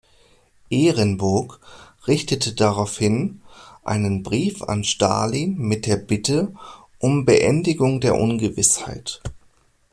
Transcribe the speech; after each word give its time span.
Ehrenburg 0.71 1.59
richtete 2.07 2.55
daraufhin 2.55 3.43
einen 3.83 4.23
Brief 4.23 4.63
an 4.63 4.83
Stalin 4.83 5.55
mit 5.59 5.85
der 5.85 5.97
Bitte 5.97 6.55
um 6.97 7.23
„Beendigung 7.23 8.01
der 8.01 8.15
Ungewissheit“. 8.15 9.21